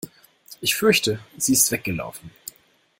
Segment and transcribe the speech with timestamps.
[0.61, 2.31] Ich fürchte, sie ist weggelaufen.